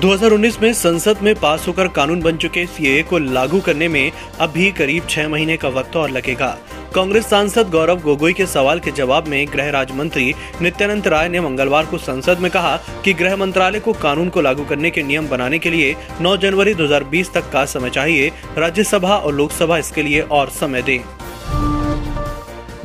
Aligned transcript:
2019 0.00 0.60
में 0.62 0.72
संसद 0.72 1.18
में 1.22 1.34
पास 1.34 1.66
होकर 1.68 1.88
कानून 1.88 2.20
बन 2.20 2.36
चुके 2.36 2.64
सीएए 2.66 3.02
को 3.02 3.18
लागू 3.18 3.60
करने 3.60 3.88
में 3.88 4.12
अब 4.40 4.50
भी 4.50 4.70
करीब 4.72 5.06
छह 5.10 5.28
महीने 5.28 5.56
का 5.56 5.68
वक्त 5.68 5.96
और 5.96 6.10
लगेगा। 6.10 6.48
कांग्रेस 6.94 7.26
सांसद 7.26 7.70
गौरव 7.70 8.00
गोगोई 8.00 8.32
के 8.32 8.46
सवाल 8.46 8.80
के 8.80 8.90
जवाब 8.90 9.26
में 9.28 9.46
गृह 9.52 9.70
राज्य 9.70 9.94
मंत्री 9.94 10.32
नित्यानंद 10.62 11.08
राय 11.08 11.28
ने 11.28 11.40
मंगलवार 11.40 11.86
को 11.86 11.98
संसद 11.98 12.38
में 12.38 12.50
कहा 12.50 12.76
कि 13.04 13.12
गृह 13.12 13.36
मंत्रालय 13.36 13.80
को 13.80 13.92
कानून 13.92 14.28
को 14.28 14.40
लागू 14.40 14.64
करने 14.64 14.90
के 14.90 15.02
नियम 15.02 15.28
बनाने 15.28 15.58
के 15.58 15.70
लिए 15.70 15.94
9 16.20 16.36
जनवरी 16.36 16.74
2020 16.74 17.32
तक 17.34 17.50
का 17.50 17.64
समय 17.64 17.90
चाहिए। 17.90 18.32
राज्यसभा 18.58 19.16
और 19.16 19.34
लोकसभा 19.34 19.78
इसके 19.78 20.02
लिए 20.02 20.20
और 20.20 20.50
समय 20.50 20.82
दें। 20.82 21.19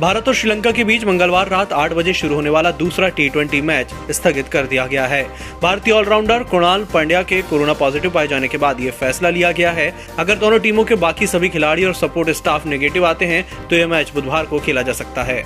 भारत 0.00 0.26
और 0.28 0.34
श्रीलंका 0.34 0.70
के 0.70 0.84
बीच 0.84 1.04
मंगलवार 1.04 1.48
रात 1.48 1.72
आठ 1.72 1.92
बजे 1.92 2.12
शुरू 2.14 2.34
होने 2.34 2.50
वाला 2.50 2.70
दूसरा 2.70 3.08
टी 3.10 3.60
मैच 3.60 3.92
स्थगित 4.10 4.48
कर 4.48 4.66
दिया 4.66 4.86
गया 4.86 5.06
है। 5.06 5.22
भारतीय 5.62 5.92
ऑलराउंडर 5.94 6.42
कुणाल 6.42 6.84
पांड्या 6.84 7.22
के 7.22 7.40
कोरोना 7.42 7.72
पॉजिटिव 7.72 8.10
पाए 8.10 8.28
जाने 8.28 8.48
के 8.48 8.58
बाद 8.58 8.80
ये 8.80 8.90
फैसला 8.90 9.30
लिया 9.30 9.52
गया 9.52 9.70
है। 9.70 9.92
अगर 10.18 10.38
दोनों 10.38 10.58
टीमों 10.58 10.84
के 10.84 10.94
बाकी 10.96 11.26
सभी 11.26 11.48
खिलाड़ी 11.48 11.84
और 11.84 11.94
सपोर्ट 11.94 12.30
स्टाफ 12.30 12.66
नेगेटिव 12.66 13.06
आते 13.06 13.26
हैं 13.26 13.44
तो 13.68 13.76
यह 13.76 13.86
मैच 13.86 14.12
बुधवार 14.14 14.46
को 14.46 14.60
खेला 14.60 14.82
जा 14.82 14.92
सकता 14.92 15.22
है। 15.22 15.44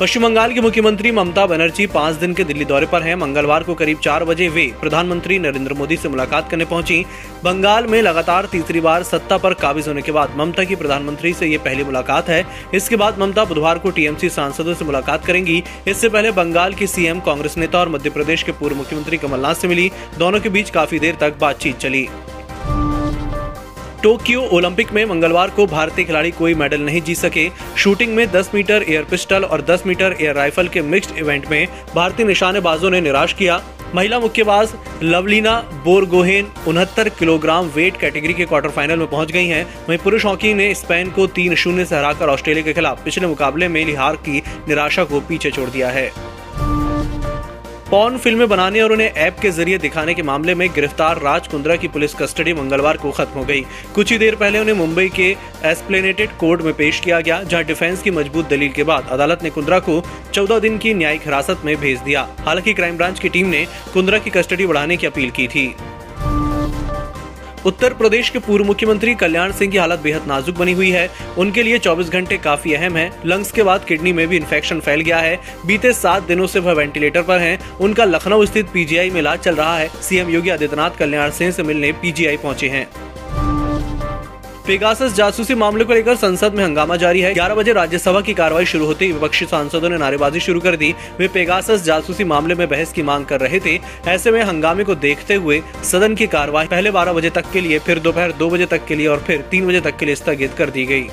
पश्चिम 0.00 0.22
बंगाल 0.22 0.52
की 0.52 0.60
मुख्यमंत्री 0.60 1.10
ममता 1.12 1.44
बनर्जी 1.46 1.86
पाँच 1.86 2.14
दिन 2.16 2.34
के 2.34 2.44
दिल्ली 2.44 2.64
दौरे 2.64 2.86
पर 2.86 3.02
हैं। 3.02 3.14
मंगलवार 3.14 3.62
को 3.62 3.74
करीब 3.74 3.98
चार 3.98 4.24
बजे 4.24 4.48
वे 4.48 4.64
प्रधानमंत्री 4.80 5.38
नरेंद्र 5.38 5.74
मोदी 5.74 5.96
से 5.96 6.08
मुलाकात 6.08 6.48
करने 6.50 6.64
पहुँची। 6.64 7.04
बंगाल 7.44 7.86
में 7.86 8.00
लगातार 8.02 8.46
तीसरी 8.52 8.80
बार 8.80 9.02
सत्ता 9.02 9.38
पर 9.38 9.54
काबिज 9.54 9.88
होने 9.88 10.02
के 10.02 10.12
बाद 10.12 10.36
ममता 10.36 10.64
की 10.64 10.76
प्रधानमंत्री 10.76 11.32
से 11.32 11.46
ये 11.46 11.58
पहली 11.58 11.84
मुलाकात 11.84 12.28
है। 12.28 12.44
इसके 12.74 12.96
बाद 12.96 13.18
ममता 13.18 13.44
बुधवार 13.44 13.78
को 13.78 13.90
टीएमसी 13.90 14.28
सांसदों 14.30 14.74
से 14.74 14.84
मुलाकात 14.84 15.26
करेंगी। 15.26 15.62
इससे 15.88 16.08
पहले 16.08 16.30
बंगाल 16.32 16.74
की 16.74 16.86
सीएम 16.86 17.20
कांग्रेस 17.20 17.58
नेता 17.58 17.80
और 17.80 17.88
मध्य 17.88 18.10
प्रदेश 18.10 18.42
के 18.42 18.52
पूर्व 18.52 18.76
मुख्यमंत्री 18.76 19.16
कमलनाथ 19.16 19.54
से 19.54 19.68
मिली। 19.68 19.90
दोनों 20.18 20.40
के 20.40 20.48
बीच 20.48 20.70
काफ़ी 20.70 20.98
देर 20.98 21.16
तक 21.20 21.38
बातचीत 21.40 21.78
चली। 21.78 22.06
टोक्यो 24.02 24.42
ओलंपिक 24.52 24.92
में 24.92 25.04
मंगलवार 25.04 25.50
को 25.50 25.66
भारतीय 25.66 26.04
खिलाड़ी 26.04 26.30
कोई 26.30 26.54
मेडल 26.54 26.80
नहीं 26.80 27.00
जीत 27.02 27.16
सके। 27.16 27.48
शूटिंग 27.78 28.14
में 28.14 28.26
10 28.32 28.50
मीटर 28.54 28.84
एयर 28.88 29.04
पिस्टल 29.04 29.44
और 29.44 29.62
10 29.62 29.86
मीटर 29.86 30.16
एयर 30.20 30.34
राइफल 30.34 30.68
के 30.68 30.82
मिक्स्ड 30.82 31.18
इवेंट 31.18 31.50
में 31.50 31.66
भारतीय 31.94 32.26
निशानेबाजों 32.26 32.90
ने 32.90 33.00
निराश 33.00 33.32
किया। 33.32 33.60
महिला 33.94 34.20
मुक्केबाज 34.20 34.72
लवलीना 35.02 35.58
बोरगोहेन 35.84 36.50
उनहत्तर 36.68 37.08
किलोग्राम 37.08 37.66
वेट 37.66 37.96
कैटेगरी 37.96 38.34
के 38.34 38.44
क्वार्टर 38.44 38.70
फाइनल 38.70 38.98
में 38.98 39.06
पहुँच 39.08 39.32
गई 39.32 39.46
हैं। 39.46 39.64
वहीं 39.88 39.98
पुरुष 39.98 40.24
हॉकी 40.24 40.54
ने 40.54 40.72
स्पेन 40.74 41.10
को 41.10 41.26
तीन 41.26 41.54
शून्य 41.54 41.84
से 41.84 41.96
हराकर 41.96 42.28
ऑस्ट्रेलिया 42.28 42.64
के 42.64 42.72
खिलाफ 42.72 43.04
पिछले 43.04 43.26
मुकाबले 43.26 43.68
में 43.68 43.84
लिहार 43.86 44.16
की 44.16 44.42
निराशा 44.68 45.04
को 45.04 45.20
पीछे 45.20 45.50
छोड़ 45.50 45.68
दिया 45.70 45.88
है। 45.88 46.10
पॉर्न 47.90 48.16
फ़िल्में 48.18 48.48
बनाने 48.48 48.80
और 48.80 48.92
उन्हें 48.92 49.06
ऐप 49.08 49.38
के 49.42 49.50
ज़रिए 49.50 49.78
दिखाने 49.78 50.12
के 50.14 50.22
मामले 50.22 50.54
में 50.54 50.68
गिरफ़्तार 50.74 51.20
राज 51.22 51.48
कुंद्रा 51.48 51.76
की 51.76 51.88
पुलिस 51.88 52.14
कस्टडी 52.14 52.52
मंगलवार 52.54 52.96
को 52.96 53.10
खत्म 53.10 53.38
हो 53.38 53.44
गई। 53.44 53.64
कुछ 53.94 54.12
ही 54.12 54.18
देर 54.18 54.36
पहले 54.36 54.58
उन्हें 54.58 54.74
मुंबई 54.74 55.08
के 55.08 55.28
एस्प्लेनेटेड 55.64 56.36
कोर्ट 56.40 56.62
में 56.62 56.72
पेश 56.74 57.00
किया 57.00 57.20
गया, 57.20 57.42
जहाँ 57.42 57.64
डिफेंस 57.64 58.02
की 58.02 58.10
मज़बूत 58.10 58.48
दलील 58.50 58.72
के 58.72 58.84
बाद 58.84 59.08
अदालत 59.10 59.42
ने 59.42 59.50
कुंद्रा 59.50 59.78
को 59.80 60.02
चौदह 60.32 60.58
दिन 60.58 60.78
की 60.78 60.94
न्यायिक 60.94 61.22
हिरासत 61.24 61.62
में 61.64 61.76
भेज 61.76 61.98
दिया। 62.00 62.28
हालाँकि 62.40 62.74
क्राइम 62.74 62.96
ब्रांच 62.96 63.20
की 63.20 63.28
टीम 63.28 63.48
ने 63.48 63.66
कुंद्रा 63.94 64.18
की 64.18 64.30
कस्टडी 64.30 64.66
बढ़ाने 64.66 64.96
की 64.96 65.06
अपील 65.06 65.30
की 65.30 65.48
थी। 65.48 65.72
उत्तर 67.66 67.94
प्रदेश 67.94 68.28
के 68.30 68.38
पूर्व 68.38 68.64
मुख्यमंत्री 68.64 69.14
कल्याण 69.14 69.52
सिंह 69.52 69.70
की 69.72 69.78
हालत 69.78 69.98
बेहद 69.98 70.26
नाजुक 70.26 70.56
बनी 70.56 70.72
हुई 70.72 70.90
है। 70.90 71.08
उनके 71.38 71.62
लिए 71.62 71.78
24 71.78 72.08
घंटे 72.08 72.38
काफ़ी 72.38 72.72
अहम 72.74 72.96
है। 72.96 73.10
लंग्स 73.26 73.52
के 73.52 73.62
बाद 73.62 73.84
किडनी 73.84 74.12
में 74.12 74.26
भी 74.28 74.36
इन्फेक्शन 74.36 74.80
फैल 74.80 75.00
गया 75.00 75.18
है। 75.18 75.38
बीते 75.66 75.92
सात 75.92 76.22
दिनों 76.22 76.46
से 76.46 76.58
वह 76.58 76.72
वेंटिलेटर 76.72 77.22
पर 77.22 77.38
हैं। 77.38 77.58
उनका 77.78 78.04
लखनऊ 78.04 78.44
स्थित 78.44 78.70
पीजीआई 78.74 79.10
में 79.10 79.20
इलाज 79.20 79.38
चल 79.38 79.54
रहा 79.54 79.76
है। 79.78 79.88
सीएम 80.02 80.30
योगी 80.30 80.50
आदित्यनाथ 80.50 80.90
कल्याण 80.90 81.30
सिंह 81.30 81.50
से 81.50 81.62
मिलने 81.62 81.92
पीजीआई 81.92 82.36
पहुँचे 82.36 82.68
हैं। 82.68 82.86
पेगासस 84.70 85.14
जासूसी 85.14 85.54
मामले 85.54 85.84
को 85.84 85.92
लेकर 85.92 86.16
संसद 86.16 86.54
में 86.54 86.62
हंगामा 86.64 86.96
जारी 86.96 87.20
है। 87.20 87.32
11 87.34 87.54
बजे 87.54 87.72
राज्यसभा 87.72 88.20
की 88.20 88.34
कार्रवाई 88.34 88.64
शुरू 88.64 88.86
होते 88.86 89.04
ही 89.04 89.12
विपक्षी 89.12 89.44
सांसदों 89.44 89.88
ने 89.88 89.96
नारेबाजी 89.98 90.40
शुरू 90.40 90.60
कर 90.60 90.76
दी। 90.76 90.94
वे 91.18 91.28
पेगासस 91.28 91.82
जासूसी 91.84 92.24
मामले 92.24 92.54
में 92.54 92.68
बहस 92.68 92.92
की 92.92 93.02
मांग 93.02 93.24
कर 93.24 93.40
रहे 93.40 93.60
थे। 93.60 93.78
ऐसे 94.06 94.30
में 94.30 94.42
हंगामे 94.42 94.84
को 94.84 94.94
देखते 94.96 95.34
हुए 95.34 95.60
सदन 95.84 96.14
की 96.14 96.26
कार्रवाई 96.26 96.66
पहले 96.66 96.90
12 96.90 97.12
बजे 97.12 97.30
तक 97.30 97.50
के 97.52 97.60
लिए, 97.60 97.78
फिर 97.78 97.98
दोपहर 97.98 98.32
दो 98.32 98.50
बजे 98.50 98.66
तक 98.66 98.86
के 98.86 98.94
लिए 98.94 99.06
और 99.06 99.24
फिर 99.26 99.40
तीन 99.50 99.66
बजे 99.68 99.80
तक 99.80 99.96
के 99.96 100.06
लिए 100.06 100.14
स्थगित 100.14 100.54
कर 100.58 100.70
दी 100.70 100.86
गई 100.86 101.06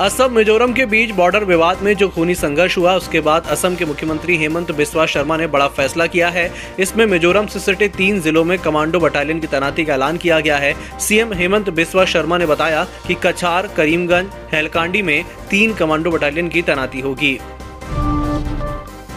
असम 0.00 0.32
मिजोरम 0.32 0.72
के 0.72 0.84
बीच 0.86 1.10
बॉर्डर 1.10 1.44
विवाद 1.44 1.82
में 1.82 1.92
जो 1.96 2.08
खूनी 2.08 2.34
संघर्ष 2.34 2.76
हुआ, 2.78 2.94
उसके 2.94 3.20
बाद 3.20 3.46
असम 3.46 3.74
के 3.74 3.84
मुख्यमंत्री 3.84 4.36
हेमंत 4.36 4.72
बिस्वा 4.72 5.04
शर्मा 5.06 5.36
ने 5.36 5.46
बड़ा 5.46 5.68
फैसला 5.68 6.06
किया 6.06 6.28
है। 6.28 6.50
इसमें 6.78 7.04
मिजोरम 7.06 7.46
से 7.46 7.60
सटे 7.60 7.88
तीन 7.88 8.20
जिलों 8.20 8.44
में 8.44 8.58
कमांडो 8.58 9.00
बटालियन 9.00 9.40
की 9.40 9.46
तैनाती 9.46 9.84
का 9.84 9.94
ऐलान 9.94 10.16
किया 10.16 10.40
गया 10.40 10.56
है। 10.56 10.74
सीएम 10.98 11.32
हेमंत 11.32 11.70
बिस्वा 11.70 12.04
शर्मा 12.04 12.38
ने 12.38 12.46
बताया 12.46 12.84
कि 13.06 13.16
कछार, 13.24 13.66
करीमगंज, 13.76 14.30
हेलकांडी 14.52 15.02
में 15.02 15.24
तीन 15.50 15.74
कमांडो 15.74 16.10
बटालियन 16.10 16.48
की 16.48 16.62
तैनाती 16.62 17.00
होगी। 17.00 17.38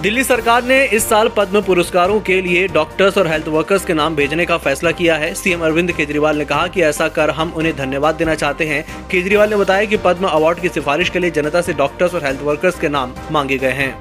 दिल्ली 0.01 0.23
सरकार 0.23 0.63
ने 0.63 0.83
इस 0.85 1.09
साल 1.09 1.27
पद्म 1.27 1.61
पुरस्कारों 1.61 2.19
के 2.21 2.41
लिए 2.41 2.67
डॉक्टर्स 2.67 3.17
और 3.17 3.27
हेल्थ 3.27 3.47
वर्कर्स 3.47 3.85
के 3.85 3.93
नाम 3.93 4.15
भेजने 4.15 4.45
का 4.45 4.57
फैसला 4.57 4.91
किया 4.91 5.15
है। 5.15 5.33
सीएम 5.33 5.61
अरविंद 5.61 5.91
केजरीवाल 5.91 6.37
ने 6.37 6.45
कहा 6.45 6.67
कि 6.67 6.81
ऐसा 6.81 7.07
कर 7.07 7.29
हम 7.29 7.53
उन्हें 7.57 7.75
धन्यवाद 7.77 8.15
देना 8.15 8.35
चाहते 8.35 8.65
हैं। 8.65 8.83
केजरीवाल 9.11 9.49
ने 9.49 9.55
बताया 9.55 9.85
कि 9.85 9.97
पद्म 9.97 10.27
अवार्ड 10.27 10.59
की 10.59 10.69
सिफारिश 10.69 11.09
के 11.09 11.19
लिए 11.19 11.31
जनता 11.31 11.61
से 11.61 11.73
डॉक्टर्स 11.73 12.15
और 12.15 12.25
हेल्थ 12.25 12.41
वर्कर्स 12.41 12.79
के 12.79 12.89
नाम 12.89 13.13
मांगे 13.31 13.57
गए 13.57 13.71
हैं। 13.71 13.93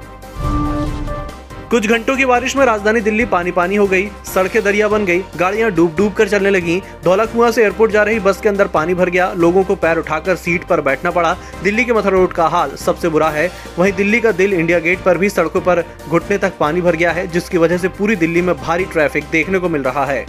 कुछ 1.71 1.87
घंटों 1.87 2.15
की 2.17 2.25
बारिश 2.25 2.55
में 2.55 2.63
राजधानी 2.65 2.99
दिल्ली 3.01 3.23
पानी 3.25 3.51
पानी 3.51 3.75
हो 3.75 3.87
गई, 3.87 4.05
सड़कें 4.25 4.61
दरिया 4.63 4.87
बन 4.87 5.05
गई, 5.05 5.23
गाड़ियाँ 5.37 5.71
डूब 5.71 5.95
डूब 5.95 6.13
कर 6.13 6.29
चलने 6.29 6.49
लगी। 6.49 6.79
धौला 7.03 7.25
कुआँ 7.25 7.49
से 7.51 7.61
एयरपोर्ट 7.61 7.91
जा 7.91 8.03
रही 8.03 8.19
बस 8.19 8.39
के 8.41 8.49
अंदर 8.49 8.67
पानी 8.67 8.93
भर 8.93 9.09
गया, 9.09 9.31
लोगों 9.33 9.63
को 9.63 9.75
पैर 9.75 9.97
उठाकर 9.97 10.35
सीट 10.35 10.63
पर 10.63 10.81
बैठना 10.81 11.11
पड़ा। 11.11 11.35
दिल्ली 11.63 11.85
के 11.85 11.93
मथुरा 11.93 12.17
रोड 12.17 12.33
का 12.33 12.47
हाल 12.47 12.75
सबसे 12.77 13.09
बुरा 13.09 13.29
है। 13.29 13.49
वहीं 13.79 13.93
दिल्ली 13.93 14.21
का 14.21 14.31
दिल 14.31 14.53
इंडिया 14.53 14.79
गेट 14.79 14.99
पर 14.99 15.17
भी 15.17 15.29
सड़कों 15.29 15.61
पर 15.61 15.83
घुटने 16.09 16.37
तक 16.37 16.57
पानी 16.59 16.81
भर 16.81 16.95
गया 16.95 17.11
है, 17.11 17.27
जिसकी 17.27 17.57
वजह 17.57 17.77
से 17.77 17.87
पूरी 17.89 18.15
दिल्ली 18.15 18.41
में 18.41 18.55
भारी 18.57 18.85
ट्रैफ़िक 18.85 19.29
देखने 19.31 19.59
को 19.59 19.69
मिल 19.69 19.81
रहा 19.81 20.05
है। 20.05 20.25